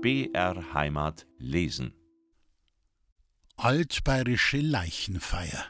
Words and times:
BR 0.00 0.74
Heimat 0.74 1.26
lesen. 1.38 1.92
Altbayerische 3.56 4.58
Leichenfeier. 4.58 5.66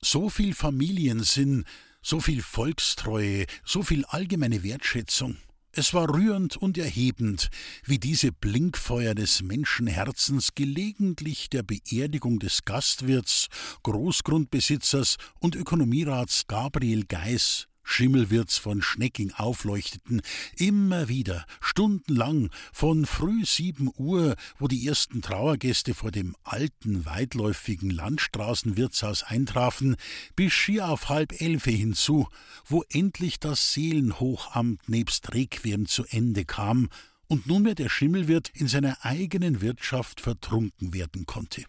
So 0.00 0.30
viel 0.30 0.54
Familiensinn, 0.54 1.66
so 2.00 2.20
viel 2.20 2.40
Volkstreue, 2.40 3.44
so 3.66 3.82
viel 3.82 4.06
allgemeine 4.06 4.62
Wertschätzung. 4.62 5.36
Es 5.72 5.92
war 5.92 6.08
rührend 6.08 6.56
und 6.56 6.78
erhebend, 6.78 7.50
wie 7.84 7.98
diese 7.98 8.32
Blinkfeuer 8.32 9.14
des 9.14 9.42
Menschenherzens 9.42 10.54
gelegentlich 10.54 11.50
der 11.50 11.62
Beerdigung 11.62 12.38
des 12.38 12.64
Gastwirts, 12.64 13.48
Großgrundbesitzers 13.82 15.16
und 15.38 15.54
Ökonomierats 15.54 16.46
Gabriel 16.46 17.04
Geis 17.04 17.68
Schimmelwirts 17.88 18.58
von 18.58 18.82
Schnecking 18.82 19.32
aufleuchteten, 19.32 20.20
immer 20.56 21.08
wieder, 21.08 21.46
stundenlang, 21.60 22.50
von 22.72 23.06
früh 23.06 23.44
sieben 23.44 23.90
Uhr, 23.96 24.36
wo 24.58 24.68
die 24.68 24.86
ersten 24.86 25.22
Trauergäste 25.22 25.94
vor 25.94 26.10
dem 26.10 26.36
alten, 26.44 27.06
weitläufigen 27.06 27.90
Landstraßenwirtshaus 27.90 29.22
eintrafen, 29.22 29.96
bis 30.36 30.52
schier 30.52 30.88
auf 30.88 31.08
halb 31.08 31.40
elfe 31.40 31.70
hinzu, 31.70 32.28
wo 32.66 32.84
endlich 32.90 33.40
das 33.40 33.72
Seelenhochamt 33.72 34.88
nebst 34.88 35.32
Requiem 35.32 35.86
zu 35.86 36.04
Ende 36.04 36.44
kam 36.44 36.88
und 37.26 37.46
nunmehr 37.46 37.74
der 37.74 37.88
Schimmelwirt 37.88 38.50
in 38.50 38.68
seiner 38.68 39.04
eigenen 39.04 39.60
Wirtschaft 39.60 40.20
vertrunken 40.20 40.92
werden 40.92 41.26
konnte. 41.26 41.64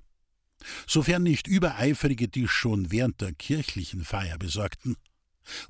Sofern 0.86 1.24
nicht 1.24 1.48
Übereifrige 1.48 2.27
dies 2.27 2.52
schon 2.52 2.91
während 2.91 3.22
der 3.22 3.34
kirchlichen 3.34 4.04
Feier 4.04 4.38
besorgten. 4.38 4.98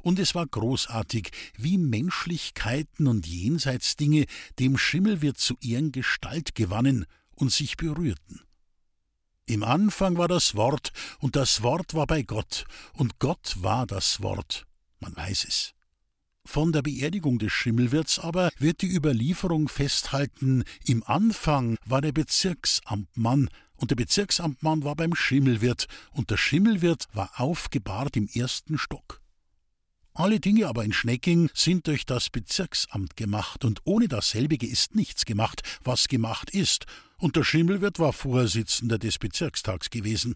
Und 0.01 0.19
es 0.19 0.35
war 0.35 0.45
großartig, 0.45 1.31
wie 1.57 1.77
Menschlichkeiten 1.77 3.07
und 3.07 3.27
Jenseitsdinge 3.27 4.25
dem 4.59 4.77
Schimmelwirt 4.77 5.37
zu 5.37 5.57
Ehren 5.61 5.91
Gestalt 5.91 6.55
gewannen 6.55 7.05
und 7.35 7.51
sich 7.51 7.77
berührten. 7.77 8.41
Im 9.45 9.63
Anfang 9.63 10.17
war 10.17 10.27
das 10.27 10.53
Wort, 10.53 10.91
und 11.19 11.35
das 11.35 11.63
Wort 11.63 11.95
war 11.95 12.05
bei 12.05 12.21
Gott, 12.21 12.65
und 12.93 13.17
Gott 13.17 13.55
war 13.57 13.87
das 13.87 14.21
Wort. 14.21 14.67
Man 14.99 15.15
weiß 15.15 15.45
es. 15.47 15.73
Von 16.45 16.71
der 16.71 16.81
Beerdigung 16.81 17.39
des 17.39 17.51
Schimmelwirts 17.51 18.19
aber 18.19 18.49
wird 18.57 18.81
die 18.81 18.93
Überlieferung 18.93 19.67
festhalten, 19.67 20.63
im 20.85 21.03
Anfang 21.03 21.77
war 21.85 22.01
der 22.01 22.11
Bezirksamtmann, 22.11 23.49
und 23.75 23.91
der 23.91 23.95
Bezirksamtmann 23.95 24.83
war 24.83 24.95
beim 24.95 25.15
Schimmelwirt, 25.15 25.87
und 26.11 26.29
der 26.29 26.37
Schimmelwirt 26.37 27.07
war 27.13 27.31
aufgebahrt 27.39 28.17
im 28.17 28.27
ersten 28.27 28.77
Stock. 28.77 29.21
Alle 30.19 30.41
Dinge 30.41 30.67
aber 30.67 30.83
in 30.83 30.91
Schnecking 30.91 31.49
sind 31.53 31.87
durch 31.87 32.05
das 32.05 32.29
Bezirksamt 32.29 33.15
gemacht, 33.15 33.63
und 33.63 33.79
ohne 33.85 34.09
dasselbige 34.09 34.67
ist 34.67 34.93
nichts 34.93 35.23
gemacht, 35.23 35.61
was 35.85 36.09
gemacht 36.09 36.49
ist, 36.49 36.87
und 37.19 37.37
der 37.37 37.45
Schimmelwirt 37.45 37.99
war 37.99 38.11
Vorsitzender 38.11 38.99
des 38.99 39.17
Bezirkstags 39.17 39.89
gewesen. 39.89 40.35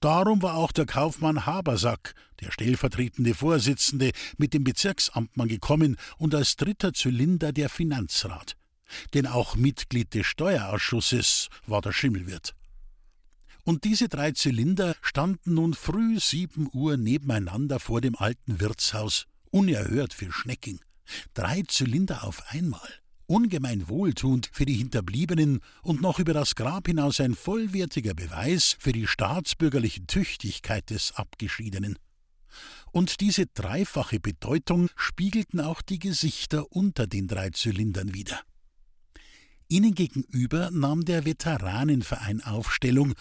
Darum 0.00 0.40
war 0.40 0.54
auch 0.54 0.72
der 0.72 0.86
Kaufmann 0.86 1.44
Habersack, 1.44 2.14
der 2.40 2.50
stellvertretende 2.50 3.34
Vorsitzende, 3.34 4.10
mit 4.38 4.54
dem 4.54 4.64
Bezirksamtmann 4.64 5.48
gekommen 5.48 5.98
und 6.16 6.34
als 6.34 6.56
dritter 6.56 6.94
Zylinder 6.94 7.52
der 7.52 7.68
Finanzrat. 7.68 8.56
Denn 9.12 9.26
auch 9.26 9.54
Mitglied 9.54 10.14
des 10.14 10.26
Steuerausschusses 10.26 11.50
war 11.66 11.82
der 11.82 11.92
Schimmelwirt. 11.92 12.54
Und 13.64 13.84
diese 13.84 14.08
drei 14.08 14.32
Zylinder 14.32 14.94
standen 15.00 15.54
nun 15.54 15.72
früh 15.72 16.20
sieben 16.20 16.68
Uhr 16.72 16.98
nebeneinander 16.98 17.80
vor 17.80 18.02
dem 18.02 18.14
alten 18.14 18.60
Wirtshaus, 18.60 19.26
unerhört 19.50 20.12
für 20.12 20.30
Schnecking. 20.30 20.80
Drei 21.32 21.62
Zylinder 21.66 22.24
auf 22.24 22.42
einmal. 22.48 22.88
Ungemein 23.26 23.88
wohltuend 23.88 24.50
für 24.52 24.66
die 24.66 24.74
Hinterbliebenen 24.74 25.60
und 25.82 26.02
noch 26.02 26.18
über 26.18 26.34
das 26.34 26.54
Grab 26.56 26.86
hinaus 26.88 27.20
ein 27.20 27.34
vollwertiger 27.34 28.12
Beweis 28.12 28.76
für 28.78 28.92
die 28.92 29.06
staatsbürgerliche 29.06 30.06
Tüchtigkeit 30.06 30.90
des 30.90 31.12
Abgeschiedenen. 31.12 31.98
Und 32.92 33.20
diese 33.20 33.46
dreifache 33.46 34.20
Bedeutung 34.20 34.90
spiegelten 34.94 35.60
auch 35.60 35.80
die 35.80 35.98
Gesichter 35.98 36.70
unter 36.70 37.06
den 37.06 37.26
drei 37.26 37.48
Zylindern 37.48 38.12
wider. 38.12 38.40
Ihnen 39.74 39.96
gegenüber 39.96 40.70
nahm 40.70 41.04
der 41.04 41.24
Veteranenverein 41.24 42.40
Aufstellung 42.42 43.14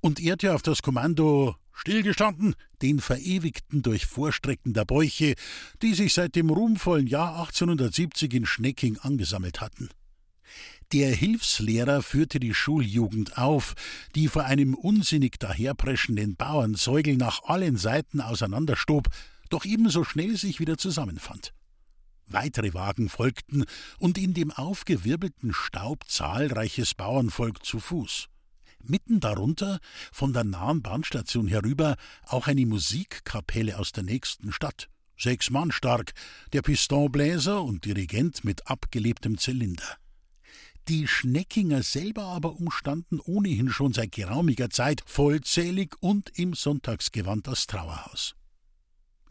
und 0.00 0.18
ehrte 0.18 0.56
auf 0.56 0.62
das 0.62 0.82
Kommando 0.82 1.54
Stillgestanden 1.72 2.56
den 2.82 2.98
Verewigten 2.98 3.82
durch 3.82 4.06
Vorstrecken 4.06 4.72
der 4.72 4.84
Bäuche, 4.84 5.36
die 5.82 5.94
sich 5.94 6.12
seit 6.12 6.34
dem 6.34 6.50
ruhmvollen 6.50 7.06
Jahr 7.06 7.38
1870 7.38 8.34
in 8.34 8.44
Schnecking 8.44 8.98
angesammelt 8.98 9.60
hatten. 9.60 9.88
Der 10.92 11.14
Hilfslehrer 11.14 12.02
führte 12.02 12.40
die 12.40 12.54
Schuljugend 12.54 13.38
auf, 13.38 13.74
die 14.16 14.26
vor 14.26 14.46
einem 14.46 14.74
unsinnig 14.74 15.38
daherpreschenden 15.38 16.34
Bauernzeugel 16.34 17.18
nach 17.18 17.44
allen 17.44 17.76
Seiten 17.76 18.20
auseinanderstob, 18.20 19.06
doch 19.48 19.64
ebenso 19.64 20.02
schnell 20.02 20.36
sich 20.36 20.58
wieder 20.58 20.76
zusammenfand. 20.76 21.52
Weitere 22.32 22.74
Wagen 22.74 23.08
folgten 23.08 23.64
und 23.98 24.16
in 24.16 24.34
dem 24.34 24.52
aufgewirbelten 24.52 25.52
Staub 25.52 26.08
zahlreiches 26.08 26.94
Bauernvolk 26.94 27.64
zu 27.64 27.80
Fuß. 27.80 28.28
Mitten 28.82 29.20
darunter, 29.20 29.80
von 30.12 30.32
der 30.32 30.44
nahen 30.44 30.80
Bahnstation 30.80 31.48
herüber, 31.48 31.96
auch 32.26 32.46
eine 32.46 32.64
Musikkapelle 32.66 33.78
aus 33.78 33.92
der 33.92 34.04
nächsten 34.04 34.52
Stadt. 34.52 34.88
Sechs 35.18 35.50
Mann 35.50 35.70
stark, 35.70 36.12
der 36.52 36.62
Pistonbläser 36.62 37.62
und 37.62 37.84
Dirigent 37.84 38.42
mit 38.44 38.68
abgelebtem 38.68 39.36
Zylinder. 39.36 39.98
Die 40.88 41.06
Schneckinger 41.06 41.82
selber 41.82 42.24
aber 42.24 42.56
umstanden 42.56 43.20
ohnehin 43.20 43.68
schon 43.68 43.92
seit 43.92 44.12
geraumiger 44.12 44.70
Zeit 44.70 45.02
vollzählig 45.04 45.94
und 46.00 46.30
im 46.38 46.54
Sonntagsgewand 46.54 47.46
das 47.46 47.66
Trauerhaus. 47.66 48.34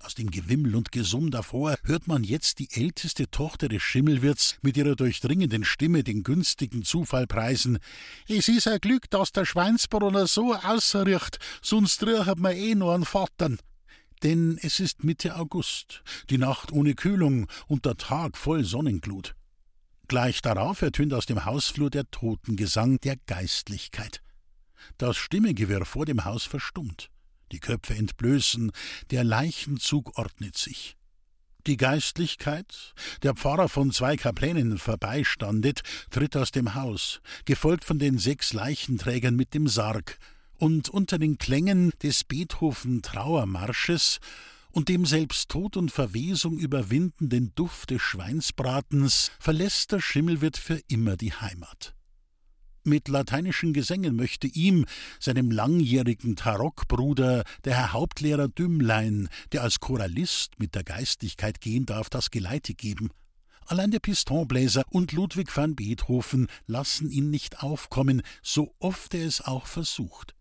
Aus 0.01 0.15
dem 0.15 0.31
Gewimmel 0.31 0.75
und 0.75 0.93
Gesumm 0.93 1.29
davor 1.29 1.75
hört 1.83 2.07
man 2.07 2.23
jetzt 2.23 2.59
die 2.59 2.69
älteste 2.71 3.29
Tochter 3.29 3.67
des 3.67 3.83
Schimmelwirts 3.83 4.57
mit 4.61 4.77
ihrer 4.77 4.95
durchdringenden 4.95 5.65
Stimme 5.65 6.03
den 6.03 6.23
günstigen 6.23 6.83
Zufall 6.83 7.27
preisen. 7.27 7.79
Es 8.27 8.47
is 8.47 8.65
ein 8.65 8.79
Glück, 8.79 9.09
dass 9.09 9.33
der 9.33 9.43
Schweinsbrunner 9.43 10.25
so 10.25 10.55
ausriecht, 10.55 11.39
sonst 11.61 12.01
riecht 12.05 12.37
man 12.37 12.55
eh 12.55 12.75
nur 12.75 12.93
an 12.93 13.03
Vatern. 13.03 13.59
Denn 14.23 14.57
es 14.61 14.79
ist 14.79 15.03
Mitte 15.03 15.35
August, 15.35 16.01
die 16.29 16.37
Nacht 16.37 16.71
ohne 16.71 16.95
Kühlung 16.95 17.47
und 17.67 17.85
der 17.85 17.97
Tag 17.97 18.37
voll 18.37 18.63
Sonnenglut. 18.63 19.35
Gleich 20.07 20.41
darauf 20.41 20.81
ertönt 20.81 21.13
aus 21.13 21.25
dem 21.25 21.43
Hausflur 21.43 21.89
der 21.89 22.09
Totengesang 22.09 22.99
der 23.01 23.17
Geistlichkeit. 23.27 24.21
Das 24.97 25.17
Stimmegewirr 25.17 25.85
vor 25.85 26.05
dem 26.05 26.23
Haus 26.23 26.45
verstummt 26.45 27.09
die 27.51 27.59
Köpfe 27.59 27.95
entblößen, 27.95 28.71
der 29.11 29.23
Leichenzug 29.23 30.17
ordnet 30.17 30.57
sich. 30.57 30.95
Die 31.67 31.77
Geistlichkeit, 31.77 32.93
der 33.21 33.35
Pfarrer 33.35 33.67
von 33.67 33.91
zwei 33.91 34.15
Kaplänen 34.15 34.77
vorbeistandet, 34.77 35.81
tritt 36.09 36.37
aus 36.37 36.51
dem 36.51 36.73
Haus, 36.75 37.21
gefolgt 37.45 37.83
von 37.83 37.99
den 37.99 38.17
sechs 38.17 38.53
Leichenträgern 38.53 39.35
mit 39.35 39.53
dem 39.53 39.67
Sarg, 39.67 40.17
und 40.57 40.89
unter 40.89 41.17
den 41.17 41.37
Klängen 41.37 41.91
des 42.03 42.23
Beethoven 42.23 43.01
Trauermarsches 43.01 44.19
und 44.71 44.89
dem 44.89 45.05
selbst 45.05 45.49
Tod 45.49 45.77
und 45.77 45.91
Verwesung 45.91 46.57
überwindenden 46.57 47.53
Duft 47.55 47.91
des 47.91 48.01
Schweinsbratens 48.01 49.31
verlässt 49.39 49.91
der 49.91 50.01
Schimmelwirt 50.01 50.57
für 50.57 50.79
immer 50.87 51.17
die 51.17 51.33
Heimat 51.33 51.95
mit 52.85 53.07
lateinischen 53.07 53.73
Gesängen 53.73 54.15
möchte 54.15 54.47
ihm, 54.47 54.85
seinem 55.19 55.51
langjährigen 55.51 56.35
Tarockbruder, 56.35 57.43
der 57.63 57.75
Herr 57.75 57.93
Hauptlehrer 57.93 58.47
Dümmlein, 58.47 59.29
der 59.51 59.63
als 59.63 59.79
Choralist 59.79 60.59
mit 60.59 60.75
der 60.75 60.83
Geistigkeit 60.83 61.61
gehen 61.61 61.85
darf, 61.85 62.09
das 62.09 62.31
Geleite 62.31 62.73
geben. 62.73 63.09
Allein 63.65 63.91
der 63.91 63.99
Pistonbläser 63.99 64.83
und 64.89 65.11
Ludwig 65.11 65.55
van 65.55 65.75
Beethoven 65.75 66.47
lassen 66.65 67.11
ihn 67.11 67.29
nicht 67.29 67.61
aufkommen, 67.61 68.23
so 68.41 68.73
oft 68.79 69.13
er 69.13 69.27
es 69.27 69.41
auch 69.41 69.67
versucht. 69.67 70.33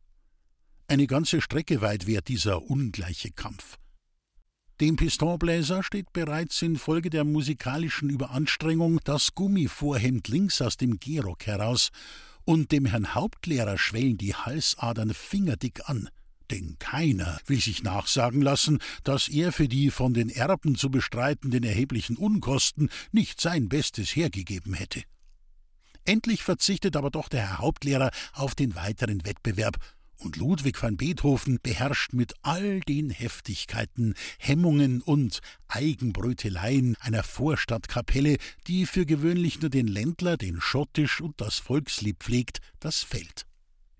Eine 0.86 1.06
ganze 1.06 1.42
Strecke 1.42 1.82
weit 1.82 2.06
währt 2.06 2.28
dieser 2.28 2.62
ungleiche 2.62 3.30
Kampf. 3.30 3.76
Dem 4.80 4.94
Pistonbläser 4.96 5.82
steht 5.82 6.12
bereits 6.12 6.62
infolge 6.62 7.10
der 7.10 7.24
musikalischen 7.24 8.10
Überanstrengung 8.10 9.00
das 9.02 9.34
Gummivorhemd 9.34 10.28
links 10.28 10.62
aus 10.62 10.76
dem 10.76 11.00
Gehrock 11.00 11.46
heraus, 11.46 11.90
und 12.48 12.72
dem 12.72 12.86
Herrn 12.86 13.14
Hauptlehrer 13.14 13.76
schwellen 13.76 14.16
die 14.16 14.34
Halsadern 14.34 15.12
fingerdick 15.12 15.86
an, 15.86 16.08
denn 16.50 16.76
keiner 16.78 17.38
will 17.44 17.60
sich 17.60 17.82
nachsagen 17.82 18.40
lassen, 18.40 18.78
dass 19.04 19.28
er 19.28 19.52
für 19.52 19.68
die 19.68 19.90
von 19.90 20.14
den 20.14 20.30
Erben 20.30 20.74
zu 20.74 20.90
bestreitenden 20.90 21.62
erheblichen 21.62 22.16
Unkosten 22.16 22.88
nicht 23.12 23.38
sein 23.42 23.68
Bestes 23.68 24.16
hergegeben 24.16 24.72
hätte. 24.72 25.02
Endlich 26.06 26.42
verzichtet 26.42 26.96
aber 26.96 27.10
doch 27.10 27.28
der 27.28 27.46
Herr 27.46 27.58
Hauptlehrer 27.58 28.10
auf 28.32 28.54
den 28.54 28.74
weiteren 28.74 29.26
Wettbewerb 29.26 29.76
Und 30.20 30.36
Ludwig 30.36 30.82
van 30.82 30.96
Beethoven 30.96 31.58
beherrscht 31.62 32.12
mit 32.12 32.34
all 32.42 32.80
den 32.80 33.10
Heftigkeiten, 33.10 34.14
Hemmungen 34.38 35.00
und 35.00 35.40
Eigenbröteleien 35.68 36.96
einer 37.00 37.22
Vorstadtkapelle, 37.22 38.36
die 38.66 38.86
für 38.86 39.06
gewöhnlich 39.06 39.60
nur 39.60 39.70
den 39.70 39.86
Ländler, 39.86 40.36
den 40.36 40.60
Schottisch 40.60 41.20
und 41.20 41.40
das 41.40 41.58
Volkslied 41.58 42.18
pflegt, 42.18 42.60
das 42.80 43.02
Feld. 43.02 43.47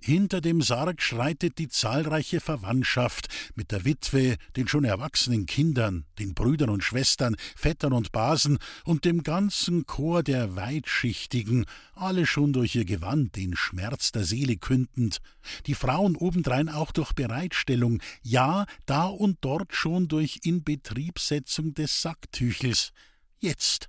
Hinter 0.01 0.41
dem 0.41 0.63
Sarg 0.63 1.03
schreitet 1.03 1.59
die 1.59 1.69
zahlreiche 1.69 2.41
Verwandtschaft 2.41 3.29
mit 3.57 3.73
der 3.73 3.85
Witwe, 3.85 4.37
den 4.57 4.69
schon 4.69 4.85
erwachsenen 4.85 5.47
Kindern, 5.47 6.05
den 6.19 6.35
Brüdern 6.35 6.71
und 6.71 6.85
Schwestern, 6.85 7.37
Vettern 7.57 7.93
und 7.93 8.13
Basen 8.13 8.59
und 8.85 9.05
dem 9.05 9.23
ganzen 9.23 9.87
Chor 9.87 10.23
der 10.23 10.55
Weitschichtigen, 10.55 11.67
alle 11.95 12.27
schon 12.27 12.53
durch 12.53 12.77
ihr 12.77 12.85
Gewand 12.85 13.37
den 13.37 13.57
Schmerz 13.57 14.13
der 14.13 14.25
Seele 14.25 14.57
kündend, 14.57 15.19
die 15.67 15.75
Frauen 15.75 16.17
obendrein 16.17 16.69
auch 16.69 16.93
durch 16.93 17.13
Bereitstellung, 17.13 18.01
ja, 18.23 18.67
da 18.87 19.07
und 19.07 19.39
dort 19.41 19.75
schon 19.75 20.07
durch 20.09 20.41
Inbetriebsetzung 20.45 21.75
des 21.75 22.01
Sacktüchels. 22.01 22.93
Jetzt 23.41 23.89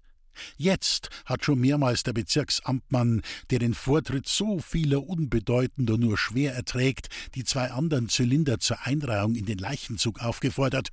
Jetzt 0.57 1.09
hat 1.25 1.45
schon 1.45 1.59
mehrmals 1.59 2.03
der 2.03 2.13
Bezirksamtmann, 2.13 3.21
der 3.49 3.59
den 3.59 3.73
Vortritt 3.73 4.27
so 4.27 4.59
vieler 4.59 5.07
Unbedeutender 5.07 5.97
nur 5.97 6.17
schwer 6.17 6.53
erträgt, 6.53 7.09
die 7.35 7.43
zwei 7.43 7.71
anderen 7.71 8.09
Zylinder 8.09 8.59
zur 8.59 8.85
Einreihung 8.85 9.35
in 9.35 9.45
den 9.45 9.57
Leichenzug 9.57 10.21
aufgefordert. 10.21 10.89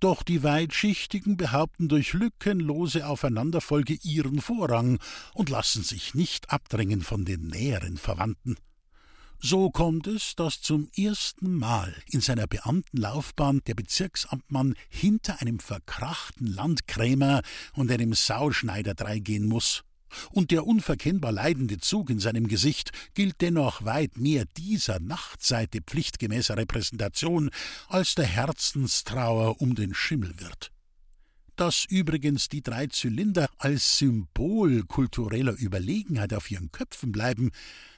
Doch 0.00 0.22
die 0.22 0.42
Weitschichtigen 0.42 1.36
behaupten 1.36 1.88
durch 1.88 2.12
lückenlose 2.12 3.06
Aufeinanderfolge 3.06 3.98
ihren 4.02 4.40
Vorrang 4.40 4.98
und 5.34 5.50
lassen 5.50 5.82
sich 5.82 6.14
nicht 6.14 6.50
abdrängen 6.50 7.02
von 7.02 7.24
den 7.24 7.46
näheren 7.46 7.96
Verwandten. 7.96 8.56
So 9.38 9.70
kommt 9.70 10.06
es, 10.06 10.34
dass 10.34 10.62
zum 10.62 10.88
ersten 10.96 11.56
Mal 11.56 11.94
in 12.10 12.20
seiner 12.20 12.46
Beamtenlaufbahn 12.46 13.60
der 13.66 13.74
Bezirksamtmann 13.74 14.74
hinter 14.88 15.40
einem 15.40 15.58
verkrachten 15.58 16.46
Landkrämer 16.46 17.42
und 17.74 17.90
einem 17.92 18.14
Sauschneider 18.14 18.94
dreigehen 18.94 19.46
muss. 19.46 19.82
Und 20.30 20.50
der 20.50 20.66
unverkennbar 20.66 21.32
leidende 21.32 21.78
Zug 21.78 22.10
in 22.10 22.20
seinem 22.20 22.48
Gesicht 22.48 22.92
gilt 23.14 23.40
dennoch 23.40 23.84
weit 23.84 24.16
mehr 24.16 24.44
dieser 24.56 25.00
Nachtseite 25.00 25.80
pflichtgemäßer 25.82 26.56
Repräsentation 26.56 27.50
als 27.88 28.14
der 28.14 28.26
Herzenstrauer 28.26 29.60
um 29.60 29.74
den 29.74 29.94
Schimmelwirt. 29.94 30.72
Dass 31.56 31.86
übrigens 31.86 32.50
die 32.50 32.62
drei 32.62 32.86
Zylinder 32.86 33.48
als 33.56 33.96
Symbol 33.96 34.82
kultureller 34.84 35.54
Überlegenheit 35.58 36.34
auf 36.34 36.50
ihren 36.50 36.70
Köpfen 36.70 37.12
bleiben, 37.12 37.50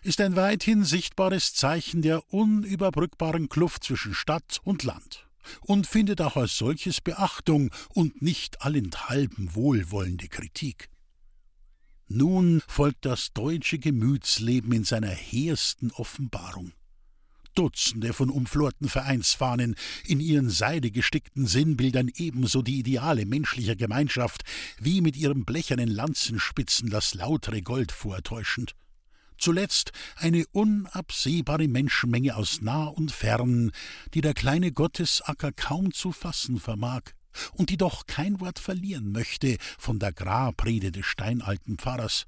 ist 0.03 0.21
ein 0.21 0.37
weithin 0.37 0.85
sichtbares 0.85 1.55
Zeichen 1.55 2.01
der 2.01 2.33
unüberbrückbaren 2.33 3.49
Kluft 3.49 3.83
zwischen 3.83 4.15
Stadt 4.15 4.61
und 4.63 4.85
Land 4.85 5.29
und 5.61 5.89
findet 5.89 6.21
auch 6.21 6.37
als 6.37 6.57
solches 6.57 7.01
Beachtung 7.01 7.71
und 7.89 8.23
nicht 8.23 8.63
allenthalben 8.63 9.55
wohlwollende 9.57 10.29
Kritik. 10.29 10.89
Nun 12.07 12.63
folgt 12.69 13.05
das 13.05 13.33
deutsche 13.35 13.79
Gemütsleben 13.81 14.73
in 14.73 14.85
seiner 14.85 15.11
hehrsten 15.11 15.91
Offenbarung. 15.93 16.73
Dutzende 17.55 18.13
von 18.13 18.31
umflorten 18.31 18.89
Vereinsfahnen, 18.89 19.75
in 20.05 20.21
ihren 20.21 20.51
seidegestickten 20.51 21.47
Sinnbildern 21.47 22.11
ebenso 22.17 22.63
die 22.63 22.79
Ideale 22.79 23.27
menschlicher 23.27 23.77
Gemeinschaft, 23.77 24.45
wie 24.81 25.01
mit 25.01 25.17
ihren 25.17 25.45
blechernen 25.45 25.89
Lanzenspitzen 25.89 26.91
das 26.91 27.15
lautere 27.15 27.63
Gold 27.63 27.93
vortäuschend. 27.93 28.75
Zuletzt 29.39 29.93
eine 30.17 30.45
unabsehbare 30.51 31.69
Menschenmenge 31.69 32.37
aus 32.37 32.61
nah 32.61 32.87
und 32.87 33.13
fern, 33.13 33.71
die 34.15 34.21
der 34.21 34.35
kleine 34.35 34.73
Gottesacker 34.73 35.53
kaum 35.53 35.93
zu 35.93 36.11
fassen 36.11 36.59
vermag 36.59 37.03
und 37.53 37.71
die 37.71 37.77
doch 37.77 38.07
kein 38.07 38.41
Wort 38.41 38.59
verlieren 38.59 39.13
möchte 39.13 39.57
von 39.79 40.01
der 40.01 40.13
Grabrede 40.13 40.91
des 40.91 41.07
steinalten 41.07 41.79
Pfarrers 41.79 42.27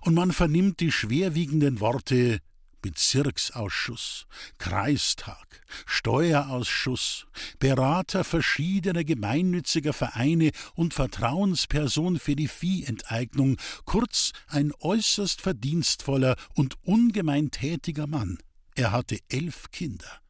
und 0.00 0.14
man 0.14 0.32
vernimmt 0.32 0.80
die 0.80 0.90
schwerwiegenden 0.90 1.80
Worte 1.80 2.38
Bezirksausschuss, 2.80 4.26
Kreistag, 4.56 5.62
Steuerausschuss, 5.84 7.26
Berater 7.58 8.24
verschiedener 8.24 9.04
gemeinnütziger 9.04 9.92
Vereine 9.92 10.50
und 10.74 10.94
Vertrauensperson 10.94 12.18
für 12.18 12.36
die 12.36 12.48
Viehenteignung, 12.48 13.58
kurz 13.84 14.32
ein 14.48 14.72
äußerst 14.80 15.42
verdienstvoller 15.42 16.36
und 16.54 16.76
ungemein 16.84 17.50
tätiger 17.50 18.06
Mann. 18.06 18.38
Er 18.74 18.92
hatte 18.92 19.18
elf 19.28 19.70
Kinder. 19.70 20.20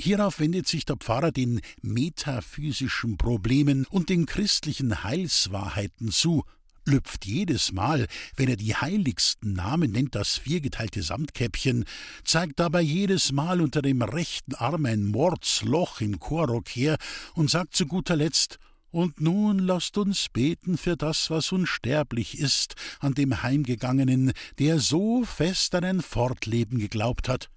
Hierauf 0.00 0.40
wendet 0.40 0.66
sich 0.66 0.84
der 0.86 0.96
Pfarrer 0.96 1.30
den 1.30 1.60
metaphysischen 1.82 3.18
Problemen 3.18 3.86
und 3.90 4.08
den 4.08 4.24
christlichen 4.24 5.04
Heilswahrheiten 5.04 6.10
zu, 6.10 6.44
lüpft 6.86 7.26
jedes 7.26 7.72
Mal, 7.72 8.06
wenn 8.36 8.48
er 8.48 8.56
die 8.56 8.74
heiligsten 8.74 9.52
Namen 9.52 9.92
nennt, 9.92 10.14
das 10.14 10.38
viergeteilte 10.38 11.02
Samtkäppchen, 11.02 11.84
zeigt 12.24 12.58
dabei 12.60 12.80
jedes 12.80 13.32
Mal 13.32 13.60
unter 13.60 13.82
dem 13.82 14.00
rechten 14.00 14.54
Arm 14.54 14.86
ein 14.86 15.04
Mordsloch 15.04 16.00
im 16.00 16.18
Chorrock 16.18 16.68
her 16.70 16.96
und 17.34 17.50
sagt 17.50 17.76
zu 17.76 17.86
guter 17.86 18.16
Letzt 18.16 18.58
und 18.90 19.20
nun 19.20 19.58
lasst 19.58 19.98
uns 19.98 20.28
beten 20.28 20.76
für 20.76 20.96
das, 20.96 21.30
was 21.30 21.52
unsterblich 21.52 22.38
ist, 22.38 22.74
an 22.98 23.14
dem 23.14 23.42
Heimgegangenen, 23.42 24.32
der 24.58 24.78
so 24.78 25.24
fest 25.24 25.74
an 25.74 25.84
ein 25.84 26.02
Fortleben 26.02 26.78
geglaubt 26.78 27.28
hat, 27.28 27.50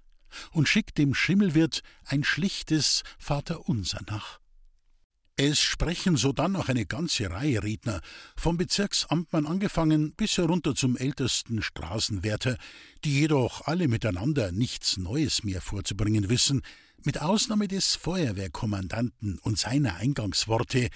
und 0.52 0.68
schickt 0.68 0.98
dem 0.98 1.14
Schimmelwirt 1.14 1.82
ein 2.06 2.24
schlichtes 2.24 3.02
Vaterunser 3.18 4.00
nach. 4.08 4.40
Es 5.36 5.58
sprechen 5.58 6.16
sodann 6.16 6.52
noch 6.52 6.68
eine 6.68 6.86
ganze 6.86 7.28
Reihe 7.28 7.64
Redner, 7.64 8.00
vom 8.36 8.56
Bezirksamtmann 8.56 9.46
angefangen 9.46 10.12
bis 10.12 10.38
herunter 10.38 10.76
zum 10.76 10.96
ältesten 10.96 11.60
Straßenwärter, 11.60 12.56
die 13.02 13.18
jedoch 13.18 13.62
alle 13.62 13.88
miteinander 13.88 14.52
nichts 14.52 14.96
Neues 14.96 15.42
mehr 15.42 15.60
vorzubringen 15.60 16.28
wissen, 16.28 16.62
mit 17.02 17.20
Ausnahme 17.20 17.66
des 17.66 17.96
Feuerwehrkommandanten 17.96 19.40
und 19.40 19.58
seiner 19.58 19.96
Eingangsworte, 19.96 20.88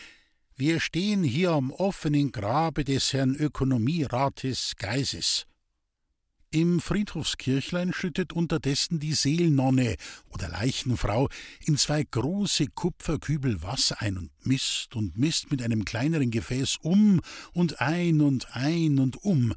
wir 0.61 0.81
stehen 0.81 1.23
hier 1.23 1.53
am 1.53 1.71
offenen 1.71 2.33
Grabe 2.33 2.83
des 2.83 3.13
Herrn 3.13 3.37
Ökonomierates 3.37 4.75
Geises. 4.77 5.47
Im 6.51 6.81
Friedhofskirchlein 6.81 7.93
schüttet 7.93 8.33
unterdessen 8.33 8.99
die 8.99 9.13
Seelnonne 9.13 9.95
oder 10.31 10.49
Leichenfrau 10.49 11.29
in 11.65 11.77
zwei 11.77 12.03
große 12.03 12.67
Kupferkübel 12.75 13.63
Wasser 13.63 14.03
ein 14.03 14.19
und 14.19 14.31
misst 14.45 14.97
und 14.97 15.17
misst 15.17 15.53
mit 15.53 15.63
einem 15.63 15.85
kleineren 15.85 16.33
Gefäß 16.33 16.79
um 16.83 17.21
und 17.53 17.81
ein 17.81 18.21
und 18.21 18.57
ein 18.57 18.99
und 18.99 19.23
um, 19.23 19.55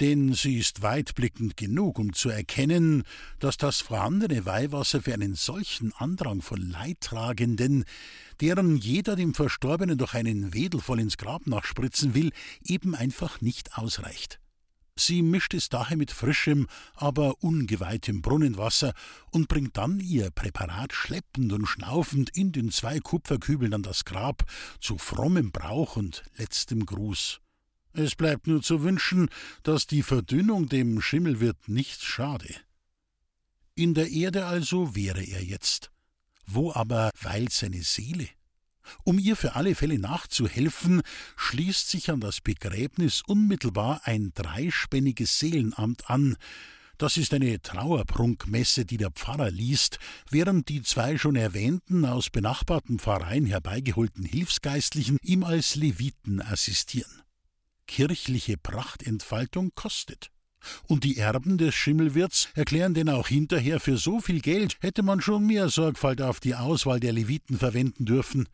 denn 0.00 0.32
sie 0.32 0.58
ist 0.58 0.82
weitblickend 0.82 1.56
genug, 1.56 1.98
um 1.98 2.12
zu 2.12 2.28
erkennen, 2.28 3.02
dass 3.38 3.56
das 3.56 3.80
vorhandene 3.80 4.46
Weihwasser 4.46 5.02
für 5.02 5.14
einen 5.14 5.34
solchen 5.34 5.92
Andrang 5.94 6.42
von 6.42 6.60
Leidtragenden, 6.60 7.84
deren 8.40 8.76
jeder 8.76 9.16
dem 9.16 9.34
Verstorbenen 9.34 9.98
durch 9.98 10.14
einen 10.14 10.54
Wedel 10.54 10.80
voll 10.80 11.00
ins 11.00 11.16
Grab 11.16 11.46
nachspritzen 11.46 12.14
will, 12.14 12.30
eben 12.64 12.94
einfach 12.94 13.40
nicht 13.40 13.76
ausreicht. 13.78 14.38
Sie 14.98 15.20
mischt 15.20 15.52
es 15.52 15.68
daher 15.68 15.98
mit 15.98 16.10
frischem, 16.10 16.66
aber 16.94 17.42
ungeweihtem 17.42 18.22
Brunnenwasser 18.22 18.94
und 19.30 19.46
bringt 19.46 19.76
dann 19.76 20.00
ihr 20.00 20.30
Präparat 20.30 20.94
schleppend 20.94 21.52
und 21.52 21.66
schnaufend 21.66 22.30
in 22.30 22.50
den 22.50 22.70
zwei 22.70 22.98
Kupferkübeln 23.00 23.74
an 23.74 23.82
das 23.82 24.06
Grab 24.06 24.44
zu 24.80 24.96
frommem 24.96 25.52
Brauch 25.52 25.96
und 25.96 26.24
letztem 26.38 26.86
Gruß. 26.86 27.40
Es 27.98 28.14
bleibt 28.14 28.46
nur 28.46 28.60
zu 28.60 28.82
wünschen, 28.82 29.30
dass 29.62 29.86
die 29.86 30.02
Verdünnung 30.02 30.68
dem 30.68 31.00
Schimmelwirt 31.00 31.66
nichts 31.66 32.04
schade. 32.04 32.54
In 33.74 33.94
der 33.94 34.10
Erde 34.10 34.44
also 34.44 34.94
wäre 34.94 35.24
er 35.24 35.42
jetzt. 35.42 35.90
Wo 36.46 36.72
aber 36.74 37.10
weilt 37.22 37.52
seine 37.52 37.82
Seele? 37.82 38.28
Um 39.02 39.18
ihr 39.18 39.34
für 39.34 39.56
alle 39.56 39.74
Fälle 39.74 39.98
nachzuhelfen, 39.98 41.00
schließt 41.36 41.88
sich 41.88 42.10
an 42.10 42.20
das 42.20 42.42
Begräbnis 42.42 43.22
unmittelbar 43.26 44.02
ein 44.04 44.30
dreispänniges 44.34 45.38
Seelenamt 45.38 46.10
an. 46.10 46.36
Das 46.98 47.16
ist 47.16 47.32
eine 47.32 47.62
Trauerprunkmesse, 47.62 48.84
die 48.84 48.98
der 48.98 49.10
Pfarrer 49.10 49.50
liest, 49.50 49.98
während 50.28 50.68
die 50.68 50.82
zwei 50.82 51.16
schon 51.16 51.36
erwähnten 51.36 52.04
aus 52.04 52.28
benachbarten 52.28 52.98
Pfarreien 52.98 53.46
herbeigeholten 53.46 54.24
Hilfsgeistlichen 54.26 55.16
ihm 55.22 55.44
als 55.44 55.76
Leviten 55.76 56.42
assistieren. 56.42 57.22
Kirchliche 57.86 58.56
Prachtentfaltung 58.56 59.72
kostet. 59.74 60.30
Und 60.86 61.04
die 61.04 61.16
Erben 61.16 61.58
des 61.58 61.74
Schimmelwirts 61.74 62.48
erklären 62.54 62.94
denn 62.94 63.08
auch 63.08 63.28
hinterher, 63.28 63.80
für 63.80 63.96
so 63.96 64.20
viel 64.20 64.40
Geld 64.40 64.76
hätte 64.80 65.02
man 65.02 65.20
schon 65.20 65.46
mehr 65.46 65.68
Sorgfalt 65.68 66.20
auf 66.20 66.40
die 66.40 66.54
Auswahl 66.54 67.00
der 67.00 67.12
Leviten 67.12 67.58
verwenden 67.58 68.04
dürfen. 68.04 68.48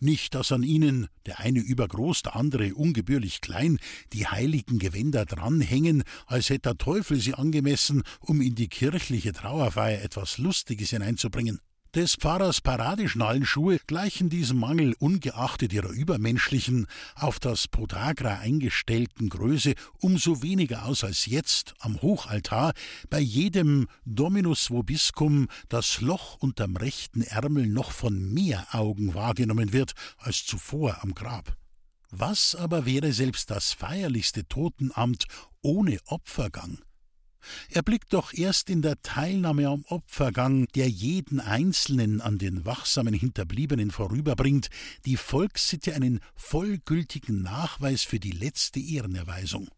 Nicht, 0.00 0.34
dass 0.34 0.52
an 0.52 0.62
ihnen, 0.62 1.08
der 1.26 1.40
eine 1.40 1.60
übergroß, 1.60 2.22
der 2.22 2.36
andere 2.36 2.74
ungebührlich 2.74 3.40
klein, 3.40 3.78
die 4.12 4.26
heiligen 4.26 4.78
Gewänder 4.78 5.26
dranhängen, 5.26 6.02
als 6.26 6.48
hätte 6.48 6.70
der 6.70 6.78
Teufel 6.78 7.20
sie 7.20 7.34
angemessen, 7.34 8.02
um 8.20 8.40
in 8.40 8.54
die 8.54 8.68
kirchliche 8.68 9.32
Trauerfeier 9.32 10.02
etwas 10.02 10.38
Lustiges 10.38 10.90
hineinzubringen. 10.90 11.60
Des 11.96 12.14
Pfarrers 12.14 12.60
Paradeschnallenschuhe 12.60 13.78
gleichen 13.86 14.28
diesem 14.28 14.58
Mangel 14.58 14.94
ungeachtet 14.98 15.72
ihrer 15.72 15.88
übermenschlichen, 15.88 16.88
auf 17.14 17.40
das 17.40 17.68
Podagra 17.68 18.38
eingestellten 18.38 19.30
Größe 19.30 19.72
umso 20.02 20.42
weniger 20.42 20.84
aus 20.84 21.04
als 21.04 21.24
jetzt 21.24 21.72
am 21.78 22.02
Hochaltar 22.02 22.74
bei 23.08 23.18
jedem 23.18 23.88
Dominus 24.04 24.70
vobiscum 24.70 25.48
das 25.70 26.02
Loch 26.02 26.36
unterm 26.38 26.76
rechten 26.76 27.22
Ärmel 27.22 27.66
noch 27.66 27.92
von 27.92 28.30
mehr 28.30 28.66
Augen 28.72 29.14
wahrgenommen 29.14 29.72
wird 29.72 29.94
als 30.18 30.44
zuvor 30.44 31.02
am 31.02 31.14
Grab. 31.14 31.56
Was 32.10 32.54
aber 32.54 32.84
wäre 32.84 33.14
selbst 33.14 33.50
das 33.50 33.72
feierlichste 33.72 34.46
Totenamt 34.46 35.24
ohne 35.62 35.96
Opfergang? 36.04 36.78
Er 37.70 37.82
blickt 37.82 38.12
doch 38.12 38.32
erst 38.32 38.70
in 38.70 38.82
der 38.82 39.00
Teilnahme 39.02 39.68
am 39.68 39.84
Opfergang, 39.88 40.66
der 40.74 40.88
jeden 40.88 41.40
Einzelnen 41.40 42.20
an 42.20 42.38
den 42.38 42.64
wachsamen 42.64 43.14
Hinterbliebenen 43.14 43.90
vorüberbringt, 43.90 44.68
die 45.04 45.16
Volkssitte 45.16 45.94
einen 45.94 46.20
vollgültigen 46.34 47.42
Nachweis 47.42 48.02
für 48.02 48.20
die 48.20 48.32
letzte 48.32 48.80
Ehrenerweisung. 48.80 49.68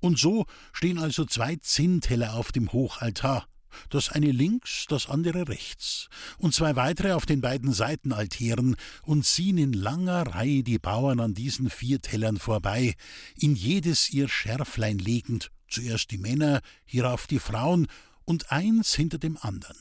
Und 0.00 0.18
so 0.18 0.46
stehen 0.72 0.98
also 0.98 1.24
zwei 1.24 1.56
Zinnteller 1.56 2.34
auf 2.34 2.52
dem 2.52 2.72
Hochaltar, 2.72 3.46
das 3.90 4.08
eine 4.08 4.30
links, 4.30 4.86
das 4.88 5.08
andere 5.08 5.48
rechts, 5.48 6.08
und 6.38 6.54
zwei 6.54 6.76
weitere 6.76 7.12
auf 7.12 7.26
den 7.26 7.40
beiden 7.40 7.72
Seitenaltären, 7.72 8.76
und 9.02 9.24
ziehen 9.24 9.58
in 9.58 9.72
langer 9.72 10.22
Reihe 10.22 10.62
die 10.62 10.78
Bauern 10.78 11.20
an 11.20 11.34
diesen 11.34 11.70
vier 11.70 12.00
Tellern 12.00 12.38
vorbei, 12.38 12.94
in 13.36 13.54
jedes 13.54 14.10
ihr 14.10 14.28
Schärflein 14.28 14.98
legend 14.98 15.50
zuerst 15.68 16.10
die 16.10 16.18
Männer, 16.18 16.60
hierauf 16.84 17.26
die 17.26 17.38
Frauen 17.38 17.86
und 18.24 18.50
eins 18.52 18.94
hinter 18.94 19.18
dem 19.18 19.38
andern. 19.40 19.76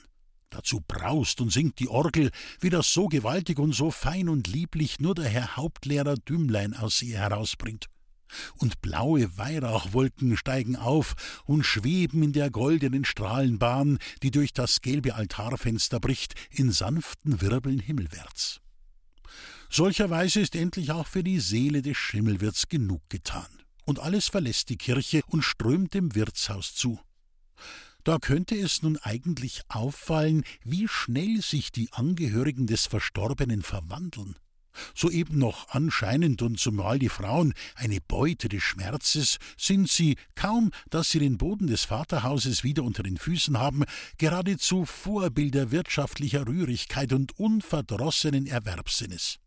Dazu 0.49 0.81
braust 0.87 1.41
und 1.41 1.51
singt 1.51 1.79
die 1.79 1.89
Orgel, 1.89 2.31
wie 2.61 2.69
das 2.69 2.93
so 2.93 3.07
gewaltig 3.07 3.59
und 3.59 3.73
so 3.73 3.91
fein 3.91 4.29
und 4.29 4.47
lieblich 4.47 4.99
nur 4.99 5.13
der 5.13 5.27
Herr 5.27 5.57
Hauptlehrer 5.57 6.15
Dümmlein 6.15 6.73
aus 6.73 7.01
ihr 7.01 7.17
herausbringt. 7.17 7.87
Und 8.57 8.81
blaue 8.81 9.37
Weihrauchwolken 9.37 10.35
steigen 10.35 10.75
auf 10.75 11.15
und 11.45 11.63
schweben 11.63 12.23
in 12.23 12.33
der 12.33 12.49
goldenen 12.49 13.05
Strahlenbahn, 13.05 13.99
die 14.21 14.31
durch 14.31 14.53
das 14.53 14.81
gelbe 14.81 15.15
Altarfenster 15.15 15.99
bricht, 15.99 16.35
in 16.49 16.71
sanften 16.71 17.41
Wirbeln 17.41 17.79
himmelwärts. 17.79 18.61
Solcherweise 19.69 20.39
ist 20.39 20.55
endlich 20.55 20.91
auch 20.91 21.07
für 21.07 21.23
die 21.23 21.39
Seele 21.39 21.81
des 21.81 21.97
Schimmelwirts 21.97 22.69
genug 22.69 23.01
getan 23.09 23.56
und 23.87 23.99
alles 23.99 24.27
verlässt 24.27 24.69
die 24.69 24.77
Kirche 24.77 25.21
und 25.27 25.41
strömt 25.41 25.93
dem 25.93 26.13
Wirtshaus 26.13 26.75
zu. 26.75 26.99
Da 28.03 28.19
könnte 28.19 28.55
es 28.55 28.83
nun 28.83 28.97
eigentlich 28.97 29.61
auffallen, 29.69 30.43
wie 30.63 30.87
schnell 30.87 31.41
sich 31.41 31.71
die 31.71 31.91
Angehörigen 31.91 32.67
des 32.67 32.85
Verstorbenen 32.85 33.63
verwandeln. 33.63 34.35
Soeben 34.93 35.39
noch 35.39 35.69
anscheinend 35.69 36.41
und 36.41 36.59
zumal 36.59 36.99
die 36.99 37.09
Frauen 37.09 37.53
eine 37.75 37.99
Beute 37.99 38.47
des 38.49 38.61
Schmerzes, 38.61 39.37
sind 39.57 39.89
sie, 39.89 40.17
kaum 40.35 40.71
dass 40.89 41.09
sie 41.09 41.19
den 41.19 41.37
Boden 41.37 41.67
des 41.67 41.85
Vaterhauses 41.85 42.63
wieder 42.63 42.83
unter 42.83 43.03
den 43.03 43.17
Füßen 43.17 43.57
haben, 43.57 43.83
geradezu 44.17 44.85
Vorbilder 44.85 45.71
wirtschaftlicher 45.71 46.45
Rührigkeit 46.45 47.13
und 47.13 47.39
unverdrossenen 47.39 48.45
Erwerbssinnes. 48.45 49.39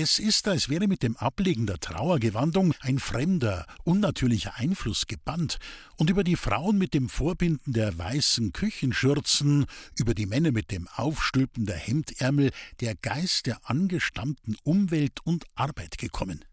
Es 0.00 0.20
ist, 0.20 0.46
als 0.46 0.68
wäre 0.68 0.86
mit 0.86 1.02
dem 1.02 1.16
Ablegen 1.16 1.66
der 1.66 1.80
Trauergewandung 1.80 2.72
ein 2.82 3.00
fremder, 3.00 3.66
unnatürlicher 3.82 4.54
Einfluss 4.54 5.08
gebannt, 5.08 5.58
und 5.96 6.08
über 6.08 6.22
die 6.22 6.36
Frauen 6.36 6.78
mit 6.78 6.94
dem 6.94 7.08
Vorbinden 7.08 7.72
der 7.72 7.98
weißen 7.98 8.52
Küchenschürzen, 8.52 9.66
über 9.98 10.14
die 10.14 10.26
Männer 10.26 10.52
mit 10.52 10.70
dem 10.70 10.86
Aufstülpen 10.94 11.66
der 11.66 11.74
Hemdärmel 11.74 12.52
der 12.78 12.94
Geist 12.94 13.46
der 13.46 13.58
angestammten 13.68 14.56
Umwelt 14.62 15.18
und 15.24 15.46
Arbeit 15.56 15.98
gekommen. 15.98 16.44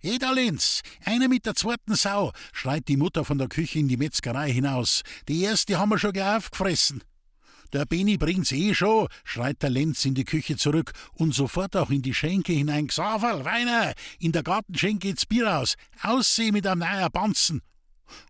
Edalins, 0.00 0.80
einer 1.04 1.28
mit 1.28 1.46
der 1.46 1.54
zweiten 1.54 1.94
Sau, 1.94 2.32
schreit 2.52 2.88
die 2.88 2.96
Mutter 2.96 3.24
von 3.24 3.38
der 3.38 3.46
Küche 3.46 3.78
in 3.78 3.86
die 3.86 3.96
Metzgerei 3.96 4.50
hinaus. 4.50 5.02
Die 5.28 5.40
erste 5.44 5.78
haben 5.78 5.90
wir 5.90 6.00
schon 6.00 6.18
aufgefressen. 6.18 7.04
Der 7.72 7.86
Beni 7.86 8.18
bringt's 8.18 8.52
eh 8.52 8.74
schon, 8.74 9.08
schreit 9.24 9.62
der 9.62 9.70
Lenz 9.70 10.04
in 10.04 10.14
die 10.14 10.26
Küche 10.26 10.58
zurück 10.58 10.92
und 11.14 11.34
sofort 11.34 11.74
auch 11.74 11.88
in 11.88 12.02
die 12.02 12.12
Schenke 12.12 12.52
hinein. 12.52 12.88
Xaverl, 12.88 13.46
Weiner, 13.46 13.94
in 14.18 14.32
der 14.32 14.42
Gartenschenke 14.42 15.08
jetzt 15.08 15.30
Bier 15.30 15.58
aus, 15.58 15.76
ausseh 16.02 16.52
mit 16.52 16.66
einem 16.66 16.80
neuen 16.80 17.10
Banzen. 17.10 17.62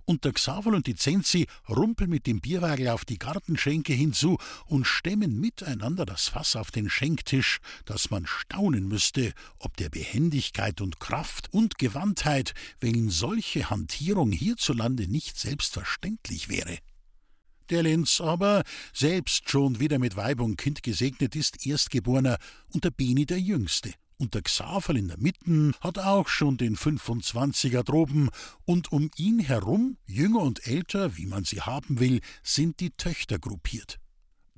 Und 0.04 0.24
der 0.24 0.32
Xaverl 0.32 0.76
und 0.76 0.86
die 0.86 0.94
Zenzi 0.94 1.48
rumpeln 1.68 2.08
mit 2.08 2.28
dem 2.28 2.40
Bierwagel 2.40 2.88
auf 2.88 3.04
die 3.04 3.18
Gartenschenke 3.18 3.92
hinzu 3.92 4.38
und 4.66 4.86
stemmen 4.86 5.40
miteinander 5.40 6.06
das 6.06 6.28
Fass 6.28 6.54
auf 6.54 6.70
den 6.70 6.88
Schenktisch, 6.88 7.58
dass 7.84 8.10
man 8.10 8.26
staunen 8.26 8.86
müsste, 8.86 9.32
ob 9.58 9.76
der 9.76 9.88
Behendigkeit 9.88 10.80
und 10.80 11.00
Kraft 11.00 11.52
und 11.52 11.78
Gewandtheit 11.78 12.54
wegen 12.78 13.10
solche 13.10 13.70
Hantierung 13.70 14.30
hierzulande 14.30 15.08
nicht 15.08 15.36
selbstverständlich 15.36 16.48
wäre. 16.48 16.78
Der 17.72 17.84
Lenz 17.84 18.20
aber, 18.20 18.64
selbst 18.92 19.48
schon 19.48 19.80
wieder 19.80 19.98
mit 19.98 20.14
Weib 20.14 20.40
und 20.40 20.58
Kind 20.58 20.82
gesegnet 20.82 21.34
ist, 21.34 21.64
Erstgeborener 21.66 22.36
und 22.68 22.84
der 22.84 22.90
Beni 22.90 23.24
der 23.24 23.40
Jüngste. 23.40 23.94
Und 24.18 24.34
der 24.34 24.42
Xaverl 24.42 24.98
in 24.98 25.08
der 25.08 25.16
Mitten 25.16 25.72
hat 25.80 25.98
auch 25.98 26.28
schon 26.28 26.58
den 26.58 26.76
25er 26.76 27.82
droben, 27.82 28.28
und 28.66 28.92
um 28.92 29.10
ihn 29.16 29.38
herum, 29.38 29.96
jünger 30.04 30.40
und 30.40 30.66
älter, 30.66 31.16
wie 31.16 31.24
man 31.24 31.44
sie 31.44 31.62
haben 31.62 31.98
will, 31.98 32.20
sind 32.42 32.78
die 32.78 32.90
Töchter 32.90 33.38
gruppiert 33.38 34.01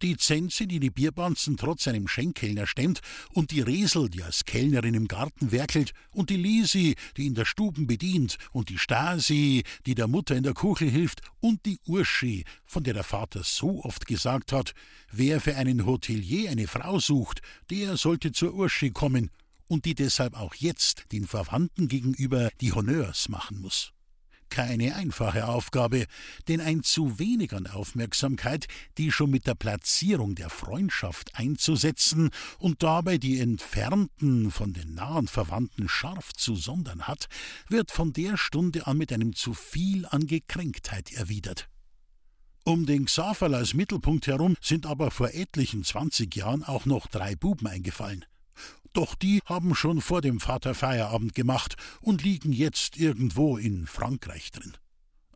die 0.04 0.18
Zenze, 0.18 0.66
die 0.66 0.80
die 0.80 0.90
Bierbanzen 0.90 1.56
trotz 1.56 1.88
einem 1.88 2.06
Schenkkellner 2.06 2.66
stemmt, 2.66 3.00
und 3.32 3.50
die 3.50 3.62
Resel, 3.62 4.10
die 4.10 4.22
als 4.22 4.44
Kellnerin 4.44 4.92
im 4.92 5.08
Garten 5.08 5.50
werkelt, 5.50 5.92
und 6.10 6.28
die 6.28 6.36
Lisi, 6.36 6.94
die 7.16 7.26
in 7.26 7.34
der 7.34 7.46
Stuben 7.46 7.86
bedient, 7.86 8.36
und 8.52 8.68
die 8.68 8.78
Stasi, 8.78 9.64
die 9.86 9.94
der 9.94 10.06
Mutter 10.06 10.36
in 10.36 10.42
der 10.42 10.52
Kuchel 10.52 10.90
hilft, 10.90 11.22
und 11.40 11.64
die 11.64 11.78
Urschi, 11.86 12.44
von 12.66 12.84
der 12.84 12.92
der 12.92 13.02
Vater 13.02 13.42
so 13.42 13.82
oft 13.82 14.06
gesagt 14.06 14.52
hat, 14.52 14.74
wer 15.10 15.40
für 15.40 15.56
einen 15.56 15.86
Hotelier 15.86 16.50
eine 16.50 16.68
Frau 16.68 16.98
sucht, 16.98 17.40
der 17.70 17.96
sollte 17.96 18.32
zur 18.32 18.52
Urschi 18.52 18.90
kommen, 18.90 19.30
und 19.68 19.86
die 19.86 19.94
deshalb 19.94 20.34
auch 20.34 20.54
jetzt 20.54 21.06
den 21.12 21.26
Verwandten 21.26 21.88
gegenüber 21.88 22.50
die 22.60 22.72
Honneurs 22.72 23.30
machen 23.30 23.62
muss. 23.62 23.94
Keine 24.54 24.94
einfache 24.94 25.48
Aufgabe, 25.48 26.06
denn 26.46 26.60
ein 26.60 26.84
zu 26.84 27.18
wenig 27.18 27.52
an 27.54 27.66
Aufmerksamkeit, 27.66 28.68
die 28.98 29.10
schon 29.10 29.32
mit 29.32 29.48
der 29.48 29.56
Platzierung 29.56 30.36
der 30.36 30.48
Freundschaft 30.48 31.34
einzusetzen 31.34 32.30
und 32.60 32.84
dabei 32.84 33.18
die 33.18 33.40
Entfernten 33.40 34.52
von 34.52 34.72
den 34.72 34.94
nahen 34.94 35.26
Verwandten 35.26 35.88
scharf 35.88 36.32
zu 36.34 36.54
sondern 36.54 37.08
hat, 37.08 37.26
wird 37.68 37.90
von 37.90 38.12
der 38.12 38.36
Stunde 38.36 38.86
an 38.86 38.96
mit 38.96 39.12
einem 39.12 39.34
zu 39.34 39.54
viel 39.54 40.06
an 40.06 40.28
Gekränktheit 40.28 41.12
erwidert. 41.12 41.68
Um 42.62 42.86
den 42.86 43.06
Xaverl 43.06 43.56
als 43.56 43.74
Mittelpunkt 43.74 44.28
herum 44.28 44.56
sind 44.60 44.86
aber 44.86 45.10
vor 45.10 45.30
etlichen 45.34 45.82
zwanzig 45.82 46.36
Jahren 46.36 46.62
auch 46.62 46.86
noch 46.86 47.08
drei 47.08 47.34
Buben 47.34 47.66
eingefallen. 47.66 48.24
Doch 48.92 49.16
die 49.16 49.40
haben 49.44 49.74
schon 49.74 50.00
vor 50.00 50.20
dem 50.20 50.38
Vater 50.38 50.74
Feierabend 50.74 51.34
gemacht 51.34 51.76
und 52.00 52.22
liegen 52.22 52.52
jetzt 52.52 52.96
irgendwo 52.96 53.56
in 53.56 53.86
Frankreich 53.86 54.52
drin. 54.52 54.74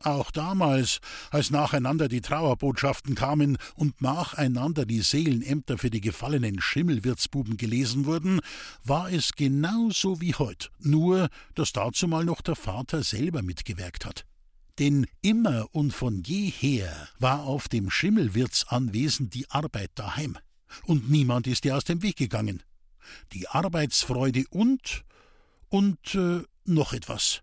Auch 0.03 0.31
damals, 0.31 0.99
als 1.29 1.51
nacheinander 1.51 2.07
die 2.07 2.21
Trauerbotschaften 2.21 3.15
kamen 3.15 3.57
und 3.75 4.01
nacheinander 4.01 4.85
die 4.85 5.01
Seelenämter 5.01 5.77
für 5.77 5.89
die 5.89 5.99
gefallenen 5.99 6.61
Schimmelwirtsbuben 6.61 7.57
gelesen 7.57 8.05
wurden, 8.05 8.39
war 8.83 9.11
es 9.11 9.33
genauso 9.33 10.21
wie 10.21 10.35
heut, 10.35 10.71
nur 10.79 11.27
dass 11.55 11.73
dazumal 11.73 12.23
noch 12.23 12.41
der 12.41 12.55
Vater 12.55 13.03
selber 13.03 13.41
mitgewirkt 13.41 14.05
hat. 14.05 14.25
Denn 14.79 15.05
immer 15.21 15.67
und 15.73 15.93
von 15.93 16.23
jeher 16.23 17.09
war 17.19 17.43
auf 17.43 17.67
dem 17.67 17.89
Schimmelwirtsanwesen 17.89 19.29
die 19.29 19.49
Arbeit 19.49 19.91
daheim, 19.95 20.37
und 20.85 21.09
niemand 21.09 21.47
ist 21.47 21.65
ihr 21.65 21.75
aus 21.75 21.83
dem 21.83 22.01
Weg 22.03 22.15
gegangen 22.15 22.63
die 23.33 23.47
Arbeitsfreude 23.47 24.45
und 24.49 25.03
und 25.69 26.15
äh, 26.15 26.41
noch 26.65 26.93
etwas. 26.93 27.41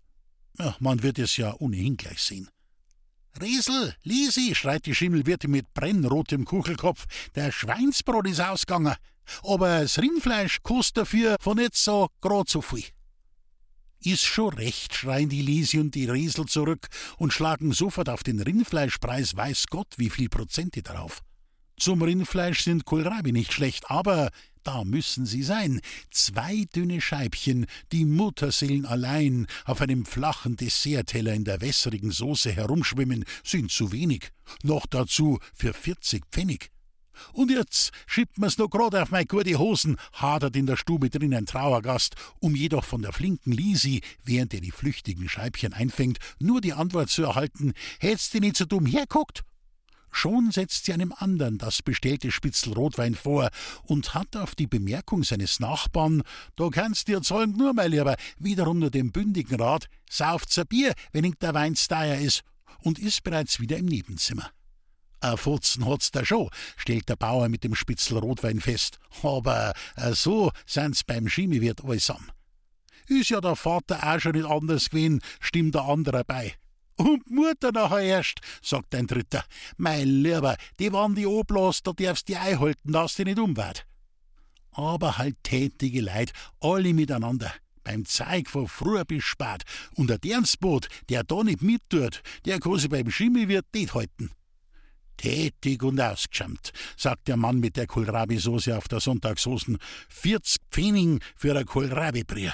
Ja, 0.59 0.75
man 0.79 1.03
wird 1.03 1.19
es 1.19 1.37
ja 1.37 1.53
ohnehin 1.59 1.97
gleich 1.97 2.21
sehen. 2.21 2.49
Riesel, 3.39 3.95
Lisi, 4.03 4.55
schreit 4.55 4.85
die 4.85 4.95
Schimmelwirtin 4.95 5.51
mit 5.51 5.71
brennrotem 5.73 6.45
Kuchelkopf, 6.45 7.05
der 7.35 7.51
Schweinsbrot 7.51 8.27
ist 8.27 8.41
ausgegangen, 8.41 8.95
aber 9.43 9.81
das 9.81 9.99
Rindfleisch 9.99 10.63
kostet 10.63 10.97
dafür 10.97 11.35
von 11.39 11.57
nicht 11.57 11.75
so 11.75 12.09
grad 12.21 12.49
so 12.49 12.61
viel. 12.61 12.85
Ist 13.99 14.23
schon 14.23 14.53
recht, 14.53 14.93
schreien 14.93 15.29
die 15.29 15.41
Lisi 15.41 15.79
und 15.79 15.93
die 15.95 16.05
Riesel 16.05 16.45
zurück 16.45 16.87
und 17.17 17.33
schlagen 17.33 17.73
sofort 17.73 18.09
auf 18.09 18.23
den 18.23 18.39
Rindfleischpreis 18.39 19.35
weiß 19.35 19.65
Gott 19.69 19.93
wie 19.97 20.09
viel 20.09 20.29
Prozente 20.29 20.81
darauf. 20.81 21.21
Zum 21.77 22.01
Rindfleisch 22.01 22.63
sind 22.63 22.85
Kohlrabi 22.85 23.31
nicht 23.31 23.53
schlecht, 23.53 23.89
aber 23.91 24.29
da 24.67 24.83
müssen 24.83 25.25
sie 25.25 25.43
sein. 25.43 25.79
Zwei 26.11 26.65
dünne 26.75 26.99
Scheibchen, 26.99 27.67
die 27.93 28.03
Mutterseelen 28.03 28.85
allein 28.85 29.47
auf 29.63 29.79
einem 29.79 30.05
flachen 30.05 30.57
Dessertteller 30.57 31.33
in 31.33 31.45
der 31.45 31.61
wässrigen 31.61 32.11
Soße 32.11 32.51
herumschwimmen, 32.51 33.23
sind 33.45 33.71
zu 33.71 33.93
wenig. 33.93 34.31
Noch 34.63 34.85
dazu 34.85 35.39
für 35.53 35.73
40 35.73 36.25
Pfennig. 36.31 36.69
Und 37.31 37.49
jetzt 37.49 37.91
schiebt 38.05 38.37
mir's 38.37 38.57
noch 38.57 38.69
grad 38.69 38.93
auf 38.93 39.09
mei 39.09 39.23
gute 39.23 39.57
Hosen, 39.57 39.95
hadert 40.11 40.55
in 40.57 40.65
der 40.65 40.75
Stube 40.75 41.09
drin 41.09 41.33
ein 41.33 41.45
Trauergast, 41.45 42.15
um 42.39 42.53
jedoch 42.53 42.83
von 42.83 43.01
der 43.01 43.13
flinken 43.13 43.53
Lisi, 43.53 44.01
während 44.25 44.53
er 44.53 44.61
die 44.61 44.71
flüchtigen 44.71 45.29
Scheibchen 45.29 45.73
einfängt, 45.73 46.19
nur 46.39 46.59
die 46.59 46.73
Antwort 46.73 47.09
zu 47.09 47.23
erhalten: 47.23 47.73
Hätt's 47.99 48.29
du 48.31 48.39
nicht 48.39 48.57
so 48.57 48.65
dumm 48.65 48.85
herguckt? 48.85 49.43
Schon 50.17 50.49
setzt 50.49 50.85
sie 50.85 50.93
einem 50.93 51.13
anderen 51.15 51.59
das 51.59 51.83
bestellte 51.83 52.31
Spitzel 52.31 52.73
Rotwein 52.73 53.13
vor 53.13 53.51
und 53.83 54.15
hat 54.15 54.35
auf 54.35 54.55
die 54.55 54.65
Bemerkung 54.65 55.23
seines 55.23 55.59
Nachbarn, 55.59 56.23
da 56.55 56.69
kannst 56.69 57.07
dir 57.07 57.21
zahlen 57.21 57.55
nur, 57.55 57.71
mein 57.73 57.91
Lieber, 57.91 58.15
wiederum 58.39 58.79
nur 58.79 58.89
den 58.89 59.11
bündigen 59.11 59.61
Rat, 59.61 59.85
sauft's 60.09 60.57
ein 60.57 60.65
Bier, 60.65 60.95
wenn 61.11 61.23
ing 61.23 61.35
der 61.39 61.53
Wein 61.53 61.75
steier 61.75 62.19
ist, 62.19 62.41
und 62.79 62.97
ist 62.97 63.23
bereits 63.23 63.59
wieder 63.59 63.77
im 63.77 63.85
Nebenzimmer. 63.85 64.49
A 65.19 65.37
Fotzen 65.37 65.85
hat's 65.85 66.09
da 66.09 66.25
schon, 66.25 66.49
stellt 66.77 67.07
der 67.09 67.15
Bauer 67.15 67.47
mit 67.47 67.63
dem 67.63 67.75
Spitzel 67.75 68.17
Rotwein 68.17 68.59
fest, 68.59 68.97
aber 69.21 69.73
äh, 69.97 70.13
so 70.13 70.51
sind's 70.65 71.03
beim 71.03 71.29
Schimiwirt 71.29 71.85
allesamt. 71.85 72.33
Ist 73.05 73.29
ja 73.29 73.39
der 73.39 73.55
Vater 73.55 73.99
auch 74.03 74.19
schon 74.19 74.31
nicht 74.31 74.47
anders 74.47 74.89
gewesen, 74.89 75.21
stimmt 75.39 75.75
der 75.75 75.83
andere 75.83 76.23
bei. 76.25 76.55
Und 76.97 77.29
Mutter 77.29 77.71
nachher 77.71 78.01
erst, 78.01 78.39
sagt 78.61 78.95
ein 78.95 79.07
Dritter. 79.07 79.45
Mein 79.77 80.07
Lieber, 80.07 80.57
die 80.79 80.91
waren 80.91 81.13
die 81.13 81.27
Oblas, 81.27 81.83
da 81.83 81.93
darfst 81.93 82.27
die 82.27 82.35
einhalten, 82.35 82.91
dass 82.91 83.15
die 83.15 83.23
nicht 83.23 83.39
umwart. 83.39 83.85
Aber 84.71 85.17
halt 85.17 85.37
tätige 85.43 86.01
Leid, 86.01 86.33
alle 86.59 86.93
miteinander. 86.93 87.53
Beim 87.83 88.03
Zeig 88.03 88.49
von 88.49 88.67
früh 88.67 89.01
bis 89.05 89.23
spät. 89.23 89.63
Und 89.95 90.09
der 90.09 90.17
Dernsboot, 90.17 90.87
der 91.09 91.23
da 91.23 91.43
nicht 91.43 91.61
mittut, 91.61 92.21
der 92.45 92.59
kann 92.59 92.77
sich 92.77 92.89
beim 92.89 93.09
Schimmelwirt 93.09 93.67
nicht 93.73 93.93
halten. 93.93 94.31
Tätig 95.17 95.81
und 95.83 96.01
ausgeschämt, 96.01 96.73
sagt 96.95 97.27
der 97.27 97.37
Mann 97.37 97.59
mit 97.59 97.77
der 97.77 97.87
Kohlrabi-Soße 97.87 98.75
auf 98.77 98.87
der 98.87 98.99
Sonntagshosen. 98.99 99.77
40 100.09 100.61
Pfennig 100.69 101.23
für 101.35 101.57
ein 101.57 101.65
Kohlrabi-Brier. 101.65 102.53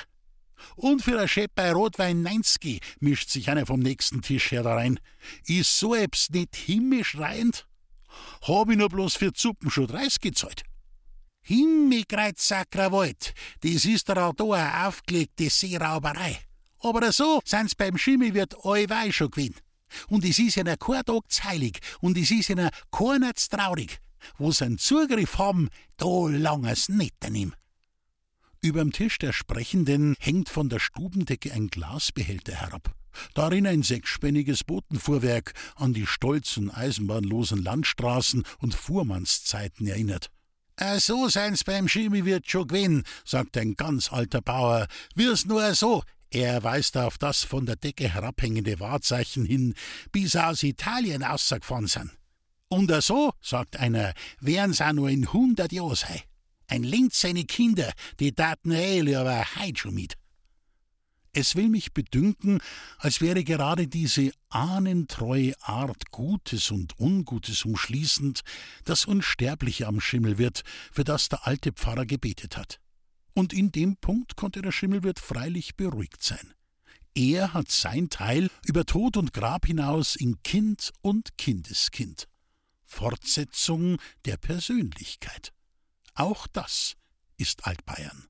Und 0.75 1.01
für 1.01 1.19
ein 1.19 1.27
Schäpp 1.27 1.59
Rotwein 1.59 2.21
90 2.21 2.81
mischt 2.99 3.29
sich 3.29 3.49
einer 3.49 3.65
vom 3.65 3.79
nächsten 3.79 4.21
Tisch 4.21 4.51
her 4.51 4.63
da 4.63 4.75
rein. 4.75 4.99
Ist 5.45 5.77
so 5.77 5.95
etwas 5.95 6.29
nicht 6.29 6.55
himmelschreiend? 6.55 7.67
Hab 8.41 8.69
ich 8.69 8.77
nur 8.77 8.89
bloß 8.89 9.15
für 9.15 9.33
Zuppen 9.33 9.69
schon 9.69 9.87
30 9.87 10.21
gezahlt. 10.21 10.63
Himmelkreuz 11.41 12.47
Sakrawald, 12.47 13.33
das 13.61 13.85
ist 13.85 14.09
auch 14.09 14.33
da 14.33 14.43
eine 14.43 14.87
aufgelegte 14.87 15.49
Seerauberei. 15.49 16.39
Aber 16.79 17.11
so 17.11 17.41
sind's 17.43 17.75
beim 17.75 17.97
Schimmelwirt 17.97 18.55
allweil 18.63 19.11
schon 19.11 19.31
gewesen. 19.31 19.55
Und 20.07 20.25
es 20.25 20.39
ist 20.39 20.57
ihnen 20.57 20.77
kein 20.79 21.03
Tag 21.03 21.23
heilig 21.43 21.79
und 22.01 22.17
es 22.17 22.31
ist 22.31 22.49
ihnen 22.49 22.69
keiner 22.91 23.33
traurig. 23.33 23.99
Wo 24.37 24.51
sie 24.51 24.65
einen 24.65 24.77
Zugriff 24.77 25.37
haben, 25.37 25.69
da 25.97 26.27
langer's 26.27 26.89
nicht 26.89 27.15
daneben. 27.19 27.53
Überm 28.63 28.93
Tisch 28.93 29.17
der 29.17 29.33
Sprechenden 29.33 30.15
hängt 30.21 30.47
von 30.47 30.69
der 30.69 30.79
Stubendecke 30.79 31.51
ein 31.51 31.67
Glasbehälter 31.67 32.55
herab. 32.55 32.95
Darin 33.33 33.67
ein 33.67 33.83
sechsspänniges 33.83 34.63
Botenfuhrwerk 34.63 35.53
an 35.75 35.93
die 35.93 36.07
stolzen, 36.07 36.71
eisenbahnlosen 36.71 37.61
Landstraßen 37.61 38.45
und 38.59 38.73
Fuhrmannszeiten 38.73 39.85
erinnert. 39.85 40.31
Äh, 40.77 40.99
so 40.99 41.27
sein's 41.27 41.65
beim 41.65 41.87
Chemiewirt 41.87 42.49
schon 42.49 42.69
gewesen, 42.69 43.03
sagt 43.25 43.57
ein 43.57 43.75
ganz 43.75 44.13
alter 44.13 44.39
Bauer. 44.39 44.87
Wir's 45.13 45.45
nur 45.45 45.75
so. 45.75 46.01
Er 46.29 46.63
weist 46.63 46.95
auf 46.95 47.17
das 47.17 47.43
von 47.43 47.65
der 47.65 47.75
Decke 47.75 48.07
herabhängende 48.07 48.79
Wahrzeichen 48.79 49.43
hin, 49.45 49.75
bis 50.13 50.37
aus 50.37 50.63
Italien 50.63 51.25
ausgefahren 51.25 51.87
sind. 51.87 52.11
Und 52.69 52.89
so, 53.03 53.33
sagt 53.41 53.75
einer, 53.75 54.13
wären's 54.39 54.79
auch 54.79 54.93
nur 54.93 55.09
in 55.09 55.33
hundert 55.33 55.73
Jahren 55.73 55.95
sei. 55.95 56.23
Ein 56.67 56.83
Linz 56.83 57.19
seine 57.19 57.45
Kinder, 57.45 57.91
die 58.19 58.31
taten 58.31 58.71
Eile 58.71 59.19
aber 59.19 59.45
heut 59.55 59.79
schon 59.79 59.95
mit. 59.95 60.15
Es 61.35 61.55
will 61.55 61.67
mich 61.67 61.93
bedünken, 61.93 62.61
als 62.99 63.19
wäre 63.19 63.43
gerade 63.43 63.87
diese 63.87 64.31
ahnentreue 64.49 65.53
Art 65.61 66.11
Gutes 66.11 66.69
und 66.69 66.99
Ungutes 66.99 67.65
umschließend 67.65 68.41
das 68.85 69.05
Unsterbliche 69.05 69.87
am 69.87 69.99
Schimmelwirt, 69.99 70.61
für 70.91 71.03
das 71.03 71.29
der 71.29 71.47
alte 71.47 71.71
Pfarrer 71.71 72.05
gebetet 72.05 72.55
hat. 72.55 72.79
Und 73.33 73.51
in 73.51 73.71
dem 73.71 73.97
Punkt 73.97 74.35
konnte 74.35 74.61
der 74.61 74.71
Schimmelwirt 74.71 75.19
freilich 75.19 75.75
beruhigt 75.75 76.21
sein. 76.21 76.53
Er 77.15 77.53
hat 77.53 77.71
sein 77.71 78.09
Teil 78.09 78.49
über 78.65 78.85
Tod 78.85 79.17
und 79.17 79.33
Grab 79.33 79.65
hinaus 79.65 80.15
in 80.15 80.41
Kind 80.43 80.91
und 81.01 81.35
Kindeskind. 81.37 82.27
Fortsetzung 82.85 83.97
der 84.25 84.37
Persönlichkeit. 84.37 85.51
Auch 86.15 86.47
das 86.47 86.95
ist 87.37 87.65
Altbayern. 87.65 88.27